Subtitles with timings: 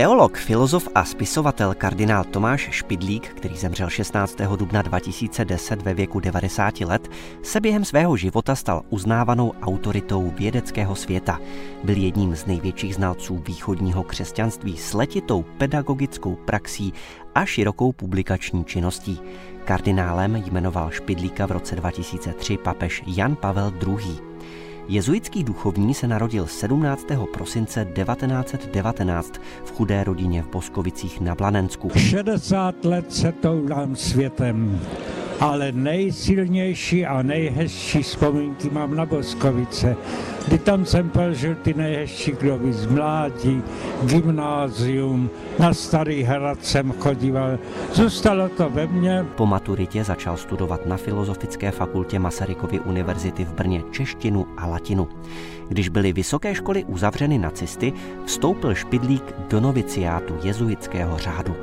[0.00, 4.36] Teolog, filozof a spisovatel kardinál Tomáš Špidlík, který zemřel 16.
[4.56, 7.08] dubna 2010 ve věku 90 let,
[7.42, 11.38] se během svého života stal uznávanou autoritou vědeckého světa.
[11.84, 16.92] Byl jedním z největších znalců východního křesťanství s letitou pedagogickou praxí
[17.34, 19.20] a širokou publikační činností.
[19.64, 24.29] Kardinálem jmenoval Špidlíka v roce 2003 papež Jan Pavel II.
[24.90, 27.06] Jezuitský duchovní se narodil 17.
[27.32, 31.90] prosince 1919 v chudé rodině v Boskovicích na Blanensku.
[31.96, 34.80] 60 let se toulám světem
[35.40, 39.96] ale nejsilnější a nejhezčí vzpomínky mám na Boskovice,
[40.46, 43.62] kdy tam jsem prožil ty nejhezčí doby z mládí,
[44.02, 47.58] gymnázium, na Starý hrad jsem chodíval,
[47.92, 49.26] zůstalo to ve mně.
[49.36, 55.08] Po maturitě začal studovat na Filozofické fakultě Masarykovy univerzity v Brně češtinu a latinu.
[55.68, 57.92] Když byly vysoké školy uzavřeny nacisty,
[58.24, 61.56] vstoupil Špidlík do noviciátu jezuitského řádu.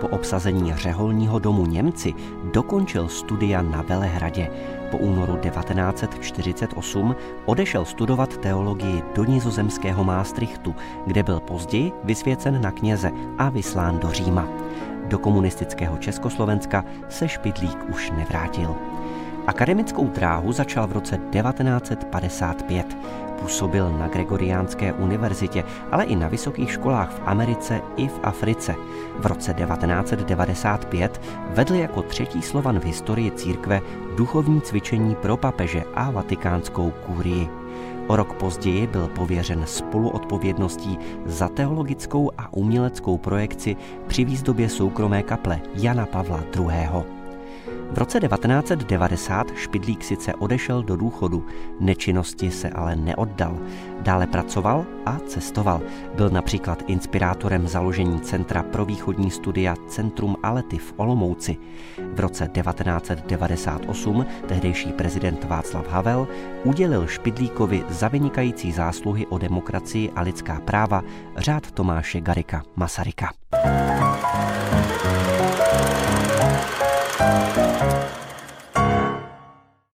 [0.00, 2.14] Po obsazení řeholního domu Němci
[2.52, 4.50] dokončil studia na Velehradě.
[4.90, 10.74] Po únoru 1948 odešel studovat teologii do nizozemského Maastrichtu,
[11.06, 14.48] kde byl později vysvěcen na kněze a vyslán do Říma.
[15.06, 18.76] Do komunistického Československa se Špidlík už nevrátil.
[19.46, 22.96] Akademickou dráhu začal v roce 1955.
[23.40, 28.74] Působil na Gregoriánské univerzitě, ale i na vysokých školách v Americe i v Africe.
[29.18, 33.80] V roce 1995 vedl jako třetí slovan v historii církve
[34.16, 37.48] duchovní cvičení pro papeže a vatikánskou kůrii.
[38.06, 45.60] O rok později byl pověřen spoluodpovědností za teologickou a uměleckou projekci při výzdobě soukromé kaple
[45.74, 47.15] Jana Pavla II.
[47.90, 51.46] V roce 1990 Špidlík sice odešel do důchodu,
[51.80, 53.58] nečinnosti se ale neoddal.
[54.00, 55.80] Dále pracoval a cestoval.
[56.14, 61.56] Byl například inspirátorem založení Centra pro východní studia Centrum Alety v Olomouci.
[62.14, 66.28] V roce 1998 tehdejší prezident Václav Havel
[66.64, 71.02] udělil Špidlíkovi za vynikající zásluhy o demokracii a lidská práva
[71.36, 73.30] řád Tomáše Garika Masaryka.